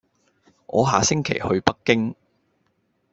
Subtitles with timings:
[0.65, 2.15] 我下星期去北京